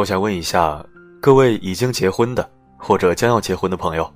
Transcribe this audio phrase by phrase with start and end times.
[0.00, 0.82] 我想问一下
[1.20, 4.10] 各位已经结婚的或者将要结婚的朋友，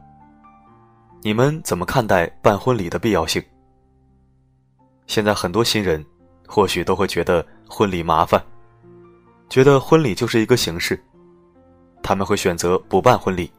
[1.21, 3.45] 你们怎么看待办婚礼的必要性？
[5.07, 6.03] 现在很多新人
[6.47, 8.43] 或许都会觉得婚礼麻烦，
[9.51, 10.99] 觉得婚礼就是一个形式，
[12.03, 13.53] 他们会选择不办婚礼，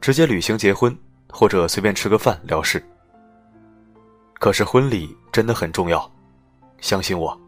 [0.00, 0.92] 直接旅行结婚
[1.30, 2.84] 或者随便吃个饭了事。
[4.40, 6.10] 可是婚礼真的很重要，
[6.80, 7.40] 相信我。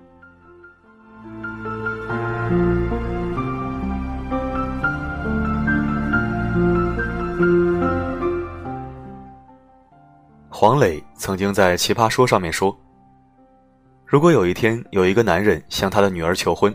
[10.60, 12.76] 黄磊曾经在《奇葩说》上面说
[14.04, 16.74] ：“如果有一天有一个男人向他的女儿求婚，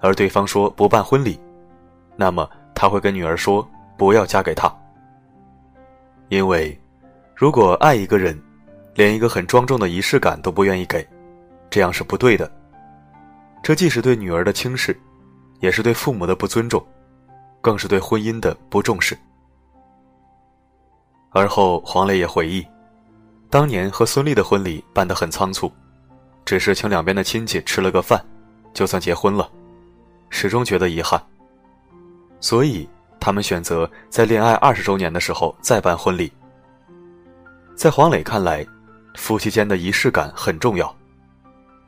[0.00, 1.36] 而对方说不办婚礼，
[2.14, 3.68] 那么他会跟女儿说
[3.98, 4.72] 不要嫁给他。
[6.28, 6.80] 因为，
[7.34, 8.40] 如果爱一个人，
[8.94, 11.04] 连一个很庄重的仪式感都不愿意给，
[11.68, 12.48] 这样是不对的。
[13.64, 14.96] 这既是对女儿的轻视，
[15.58, 16.80] 也是对父母的不尊重，
[17.60, 19.18] 更是对婚姻的不重视。”
[21.34, 22.64] 而后，黄磊也回忆。
[23.48, 25.72] 当年和孙俪的婚礼办得很仓促，
[26.44, 28.22] 只是请两边的亲戚吃了个饭，
[28.74, 29.48] 就算结婚了，
[30.30, 31.20] 始终觉得遗憾。
[32.40, 32.88] 所以
[33.20, 36.30] 他们选择在恋爱二十周年的时候再办婚礼。
[37.76, 38.66] 在黄磊看来，
[39.14, 40.94] 夫妻间的仪式感很重要，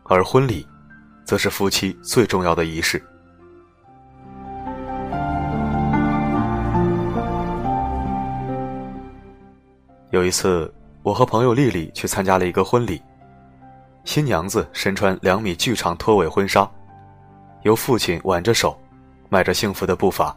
[0.04, 0.66] 而婚礼，
[1.24, 3.02] 则是夫妻最重要的仪式。
[10.10, 10.72] 有一次。
[11.08, 13.00] 我和朋友丽丽去参加了一个婚礼，
[14.04, 16.70] 新娘子身穿两米巨长拖尾婚纱，
[17.62, 18.78] 由父亲挽着手，
[19.30, 20.36] 迈着幸福的步伐，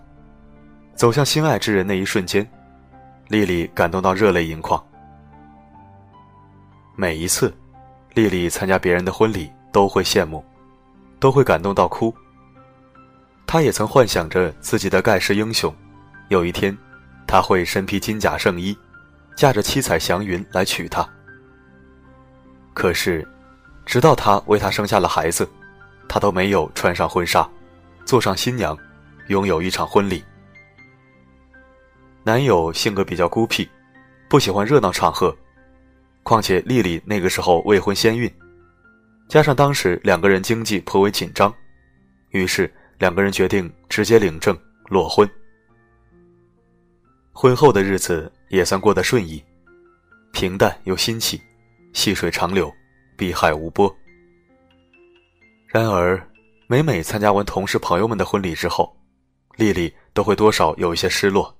[0.95, 2.50] 走向心爱之人那一瞬间，
[3.28, 4.81] 丽丽感动到热泪盈眶。
[6.95, 7.53] 每一次，
[8.13, 10.41] 丽丽参加别人的婚礼都会羡慕，
[11.19, 12.16] 都会感动到哭。
[13.45, 15.75] 她也曾幻想着自己的盖世英雄，
[16.29, 16.74] 有一天，
[17.28, 18.74] 他会身披金甲圣衣。
[19.41, 21.03] 驾着七彩祥云来娶她。
[22.75, 23.28] 可是，
[23.88, 25.50] 直到她为他生下了孩子，
[26.07, 27.50] 她都没有穿上婚纱，
[28.06, 28.78] 坐上新娘，
[29.30, 30.24] 拥有一场婚礼。
[32.22, 33.68] 男友性格比较孤僻，
[34.30, 35.35] 不喜欢热闹场合，
[36.22, 38.31] 况且丽丽那个时候未婚先孕，
[39.28, 41.51] 加上当时两个人经济颇为紧张，
[42.30, 45.28] 于是两个人决定直接领证裸婚。
[47.34, 48.31] 婚后的日子。
[48.51, 49.41] 也算过得顺意，
[50.34, 51.41] 平淡又新奇，
[51.94, 52.69] 细水长流，
[53.16, 53.94] 碧海无波。
[55.67, 56.22] 然而，
[56.67, 58.94] 每每参加完同事朋友们的婚礼之后，
[59.56, 61.57] 丽丽都会多少有一些失落。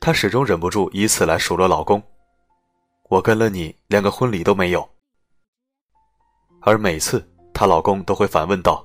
[0.00, 2.02] 她始终忍不住以此来数落老公
[3.10, 4.88] ：“我跟了你，连个婚礼都没有。”
[6.62, 7.22] 而每次
[7.52, 8.82] 她老公都会反问道：“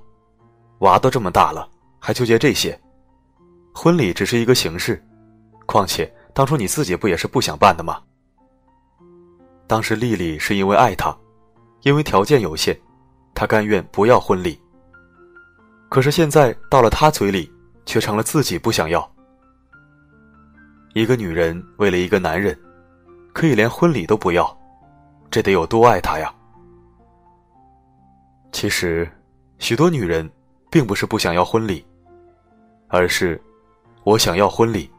[0.80, 2.78] 娃都这么大了，还纠结这些？
[3.74, 5.02] 婚礼只是一个形式，
[5.66, 8.02] 况且……”当初你自己不也是不想办的吗？
[9.68, 11.16] 当时丽丽是因为爱他，
[11.84, 12.78] 因为条件有限，
[13.36, 14.60] 她甘愿不要婚礼。
[15.90, 17.52] 可是现在到了他嘴里，
[17.86, 19.08] 却成了自己不想要。
[20.94, 22.60] 一个女人为了一个男人，
[23.32, 24.58] 可以连婚礼都不要，
[25.30, 26.34] 这得有多爱他呀？
[28.52, 29.10] 其实，
[29.60, 30.30] 许多女人
[30.70, 31.86] 并不是不想要婚礼，
[32.88, 33.40] 而是
[34.04, 34.90] 我想要婚礼。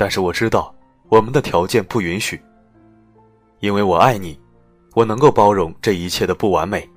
[0.00, 0.74] 但是我知道，
[1.10, 2.40] 我们的条件不允许。
[3.58, 4.40] 因为我爱你，
[4.94, 6.88] 我能够包容这一切的不完美。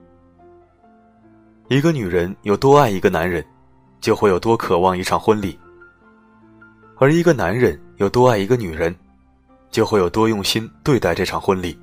[1.67, 3.45] 一个女人有多爱一个男人，
[3.99, 5.59] 就会有多渴望一场婚礼；
[6.95, 8.95] 而一个男人有多爱一个女人，
[9.69, 11.77] 就会有多用心对待这场婚礼。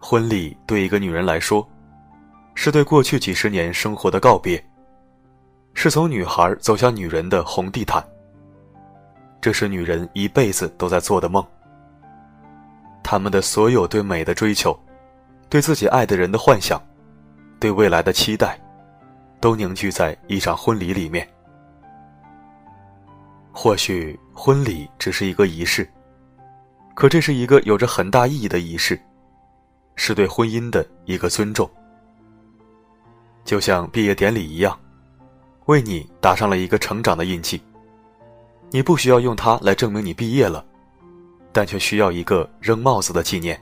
[0.00, 1.64] 婚礼对一个女人来说，
[2.56, 4.60] 是对过去几十年生活的告别，
[5.74, 8.04] 是从女孩走向女人的红地毯。
[9.42, 11.44] 这是女人一辈子都在做的梦。
[13.02, 14.78] 他们的所有对美的追求，
[15.48, 16.80] 对自己爱的人的幻想，
[17.58, 18.56] 对未来的期待，
[19.40, 21.28] 都凝聚在一场婚礼里面。
[23.50, 25.90] 或许婚礼只是一个仪式，
[26.94, 28.98] 可这是一个有着很大意义的仪式，
[29.96, 31.68] 是对婚姻的一个尊重。
[33.44, 34.78] 就像毕业典礼一样，
[35.66, 37.60] 为你打上了一个成长的印记。
[38.72, 40.64] 你不需要用它来证明你毕业了，
[41.52, 43.60] 但却需要一个扔帽子的纪念。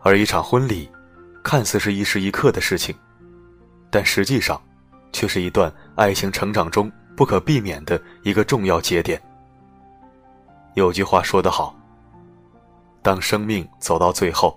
[0.00, 0.88] 而一场婚礼，
[1.42, 2.94] 看似是一时一刻的事情，
[3.90, 4.60] 但实际上，
[5.12, 9.20] 却是一段爱情成长中不可避免的一个重要节点。
[10.74, 11.76] 有句话说得好
[13.02, 14.56] ：“当生命走到最后，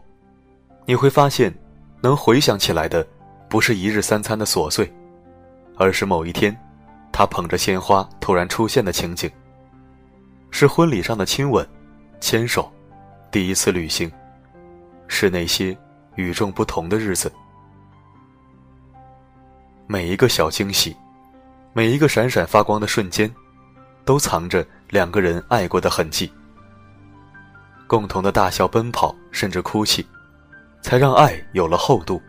[0.86, 1.52] 你会发现，
[2.02, 3.06] 能回想起来的，
[3.50, 4.94] 不是一日三餐的琐碎，
[5.76, 6.56] 而是某一天，
[7.14, 9.32] 他捧着鲜花突然出现的情景。
[10.52, 11.68] 是婚礼上的亲吻、
[12.20, 12.72] 牵手，
[13.32, 14.12] 第一次旅行，
[15.08, 15.78] 是那些
[16.16, 17.32] 与众不同的日子。
[19.88, 20.96] 每一个小惊喜，
[21.72, 23.34] 每一个闪闪发光的瞬间，
[24.06, 26.32] 都藏着两个人爱过的痕迹。
[27.88, 30.06] 共同的大笑、奔跑，甚至哭泣，
[30.82, 32.22] 才让爱有了厚度，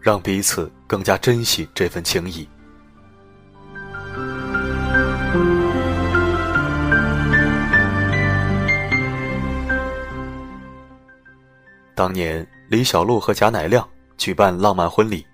[0.00, 2.48] 让彼此更加珍惜这份情谊。
[11.96, 13.88] 当年李小璐和贾乃亮
[14.18, 15.24] 举办浪漫婚礼，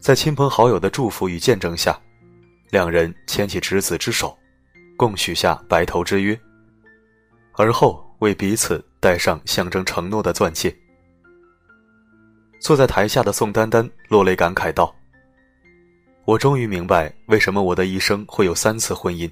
[0.00, 1.96] 在亲朋好友的祝福与见证下，
[2.70, 4.36] 两人牵起执子之手，
[4.96, 6.36] 共许下白头之约。
[7.52, 10.76] 而后为彼此戴上象征承诺的钻戒。
[12.60, 14.92] 坐在台下的宋丹丹落泪感慨道
[16.26, 19.30] ：“我终于明白为什么我的一生会有三次婚姻，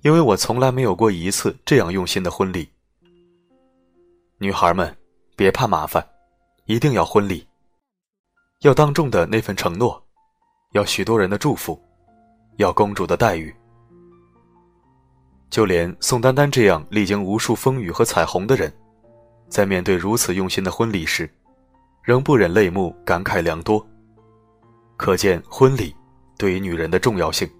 [0.00, 2.66] 因为我从来没有过一次这样用心的婚礼。”
[4.40, 4.96] 女孩们，
[5.34, 6.06] 别怕麻烦，
[6.66, 7.44] 一定要婚礼，
[8.60, 10.00] 要当众的那份承诺，
[10.74, 11.76] 要许多人的祝福，
[12.58, 13.52] 要公主的待遇。
[15.50, 18.72] 就连宋丹丹这样历经无数风雨和彩虹的人，
[19.48, 21.28] 在面对如此用心的婚礼时，
[22.00, 23.84] 仍不忍泪目，感慨良多。
[24.96, 25.92] 可见婚礼
[26.36, 27.50] 对于女人的重要性。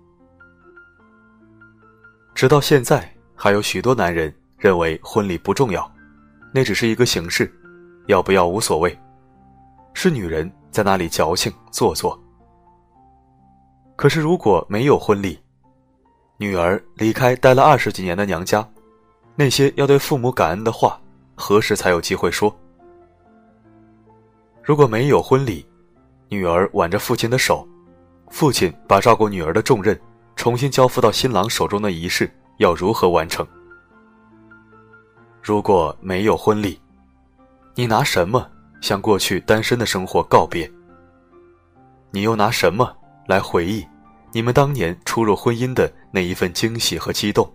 [2.36, 5.92] 直到现在，还有许多男人认为婚礼不重要。
[6.52, 7.52] 那只是一个形式，
[8.06, 8.98] 要不要无所谓，
[9.94, 12.18] 是女人在那里矫情做作。
[13.96, 15.38] 可是如果没有婚礼，
[16.36, 18.66] 女儿离开待了二十几年的娘家，
[19.34, 21.00] 那些要对父母感恩的话，
[21.34, 22.54] 何时才有机会说？
[24.62, 25.66] 如果没有婚礼，
[26.28, 27.66] 女儿挽着父亲的手，
[28.30, 29.98] 父亲把照顾女儿的重任
[30.36, 33.46] 重新交付到新郎手中的仪式，要如何完成？
[35.48, 36.78] 如果没有婚礼，
[37.74, 38.46] 你拿什么
[38.82, 40.70] 向过去单身的生活告别？
[42.10, 42.94] 你又拿什么
[43.26, 43.82] 来回忆
[44.30, 47.50] 你们当年初入婚姻的那一份惊喜和激动？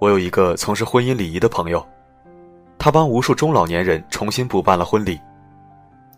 [0.00, 1.82] 我有一个从事婚姻礼仪的朋友，
[2.78, 5.18] 他帮无数中老年人重新补办了婚礼，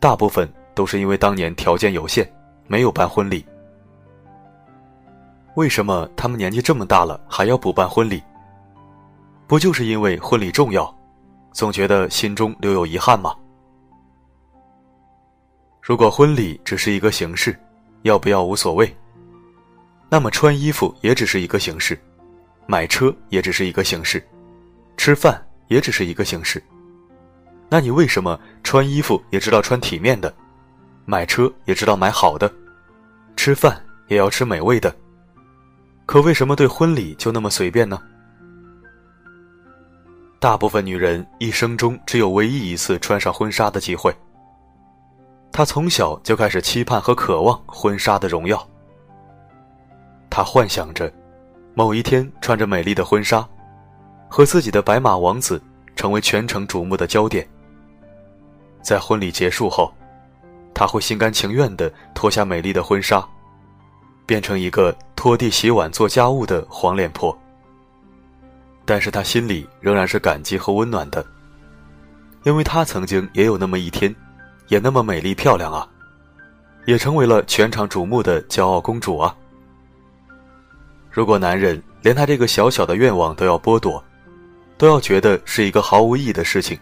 [0.01, 2.29] 大部分都是因为当年条件有限，
[2.67, 3.47] 没有办婚礼。
[5.55, 8.21] 为什么他们年纪这么大了还要补办婚礼？
[9.49, 10.93] 不就是因为婚礼重要，
[11.53, 13.35] 总觉得心中留有遗憾吗？
[15.81, 17.57] 如果婚礼只是一个形式，
[18.03, 18.93] 要不要无所谓。
[20.09, 21.97] 那么穿衣服也只是一个形式，
[22.67, 24.21] 买车也只是一个形式，
[24.97, 26.61] 吃饭也只是一个形式。
[27.69, 30.35] 那你为什么穿衣服也知道穿体面的，
[31.05, 32.53] 买车也知道买好的，
[33.37, 34.93] 吃饭也要吃美味的？
[36.05, 38.01] 可为什么对婚礼就那么随便呢？
[40.39, 44.15] 大部分女人一生中只有唯一一次穿上婚纱的机会。
[45.51, 48.65] 她从小就开始期盼和渴望婚纱的荣耀。
[50.29, 51.11] 她幻想着，
[51.75, 53.47] 某一天穿着美丽的婚纱，
[54.29, 55.61] 和自己的白马王子
[55.95, 57.49] 成为全城瞩目的焦点。
[58.83, 59.91] 在婚礼结束后，
[60.75, 63.27] 她会心甘情愿地脱下美丽的婚纱，
[64.27, 67.37] 变成一个拖地、洗碗、做家务的黄脸婆。
[68.87, 71.27] 但是他心里仍然是感激和温暖的，
[72.45, 74.15] 因为他曾经也有那么一天，
[74.69, 75.87] 也那么美丽漂亮啊，
[76.87, 79.37] 也成为了全场瞩目的骄傲公主啊。
[81.11, 84.03] 如果男人连他这个小小的愿望都要剥夺，
[84.79, 86.79] 都要觉得是一个毫无意义的事情，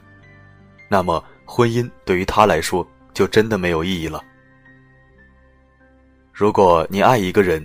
[0.89, 4.23] 那么婚姻对于他来说就真的没有意义了。
[6.33, 7.65] 如果你爱一个人，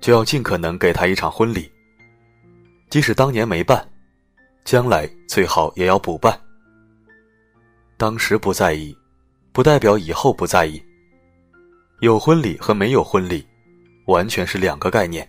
[0.00, 1.68] 就要尽可能给他一场婚礼。
[2.88, 3.86] 即使当年没办，
[4.64, 6.38] 将来最好也要补办。
[7.96, 8.96] 当时不在意，
[9.52, 10.82] 不代表以后不在意。
[12.00, 13.46] 有婚礼和没有婚礼，
[14.06, 15.26] 完全是两个概念。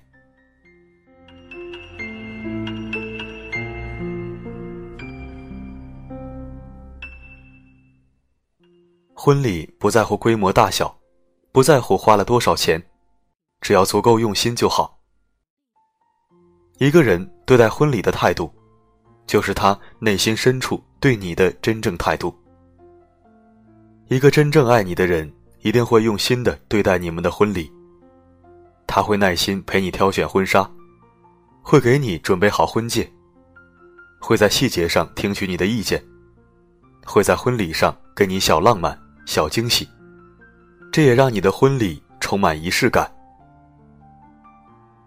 [9.13, 10.97] 婚礼不在乎规模大小，
[11.51, 12.81] 不在乎花了多少钱，
[13.61, 14.99] 只要足够用心就好。
[16.77, 18.51] 一个人对待婚礼的态度，
[19.25, 22.37] 就是他内心深处对你的真正态度。
[24.09, 27.71] 一个真正爱你的人，一定会用心的对待你们的婚礼。
[28.85, 30.69] 他会耐心陪你挑选婚纱，
[31.61, 33.09] 会给你准备好婚戒，
[34.19, 36.03] 会在细节上听取你的意见，
[37.05, 39.87] 会在婚礼上给你小浪漫、小惊喜，
[40.91, 43.09] 这也让你的婚礼充满仪式感。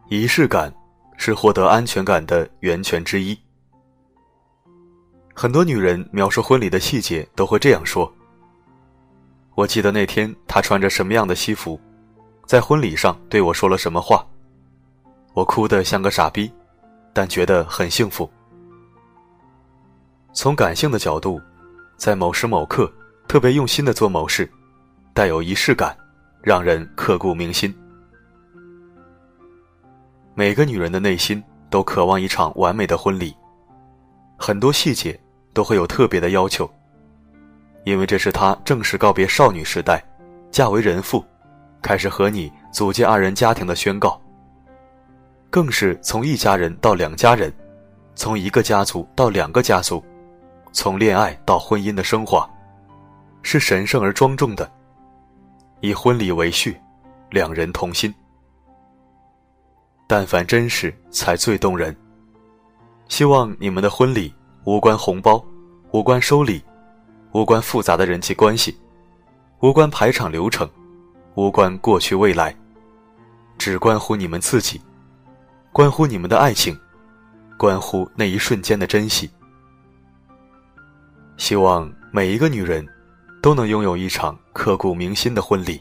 [0.09, 0.75] 仪式感
[1.23, 3.39] 是获得安全感的源泉之一。
[5.35, 8.11] 很多女人描述婚礼的细节都会这样说
[9.55, 11.79] ：“我记得那天她穿着什么样的西服，
[12.47, 14.27] 在婚礼上对我说了什么话，
[15.35, 16.51] 我哭得像个傻逼，
[17.13, 18.29] 但觉得很幸福。”
[20.33, 21.39] 从感性的角度，
[21.99, 22.91] 在某时某刻
[23.29, 24.51] 特别用心的做某事，
[25.13, 25.95] 带有仪式感，
[26.43, 27.75] 让人刻骨铭心。
[30.41, 33.37] 每个女人的内心都渴望一场完美的婚礼，
[34.39, 35.21] 很多细节
[35.53, 36.67] 都会有特别的要求，
[37.85, 40.03] 因为这是她正式告别少女时代，
[40.51, 41.23] 嫁为人妇，
[41.83, 44.19] 开始和你组建二人家庭的宣告，
[45.51, 47.53] 更是从一家人到两家人，
[48.15, 50.03] 从一个家族到两个家族。
[50.73, 52.49] 从恋爱到婚姻的升华，
[53.43, 54.73] 是神圣而庄重的，
[55.81, 56.81] 以婚礼为序，
[57.29, 58.11] 两人同心。
[60.11, 61.97] 但凡真实，才最动人。
[63.07, 65.41] 希望你们的婚礼无关红包，
[65.93, 66.61] 无关收礼，
[67.31, 68.77] 无关复杂的人际关系，
[69.61, 70.69] 无关排场流程，
[71.37, 72.53] 无关过去未来，
[73.57, 74.81] 只关乎你们自己，
[75.71, 76.77] 关乎你们的爱情，
[77.57, 79.31] 关乎那一瞬间的珍惜。
[81.37, 82.85] 希望每一个女人，
[83.41, 85.81] 都能拥有一场刻骨铭心的婚礼。